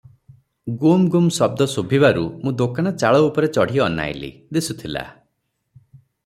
[0.83, 5.05] ଗୁମ୍ଗୁମ୍ ଶଦ୍ଦ ଶୁଭିବାରୁ ମୁଁ ଦୋକାନ ଚାଳ ଉପରେ ଚଢ଼ି ଅନାଇଲି, ଦିଶୁଥିଲା।